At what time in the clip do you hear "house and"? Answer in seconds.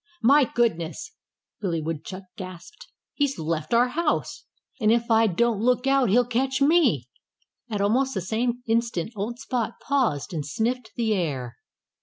3.89-4.91